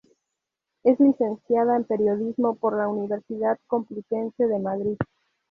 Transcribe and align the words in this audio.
Es 0.81 0.99
Licenciada 0.99 1.75
en 1.77 1.83
Periodismo 1.83 2.55
por 2.55 2.75
la 2.75 2.87
Universidad 2.87 3.59
Complutense 3.67 4.47
de 4.47 4.57
Madrid. 4.57 4.97